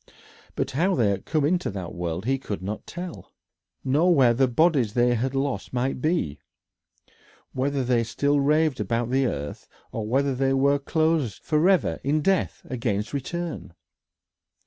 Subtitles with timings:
[0.55, 3.31] But how they had come into that world he could not tell,
[3.83, 6.39] nor where the bodies they had lost might be,
[7.53, 12.63] whether they still raved about the earth, or whether they were closed forever in death
[12.67, 13.75] against return.